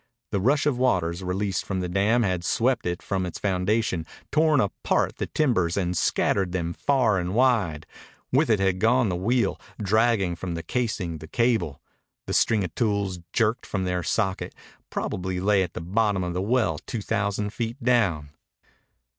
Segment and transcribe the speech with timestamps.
[0.31, 4.59] The rush of waters released from the dam had swept it from its foundation, torn
[4.59, 7.85] apart the timbers, and scattered them far and wide.
[8.31, 11.83] With it had gone the wheel, dragging from the casing the cable.
[12.25, 14.55] The string of tools, jerked from their socket,
[14.89, 18.31] probably lay at the bottom of the well two thousand feet down.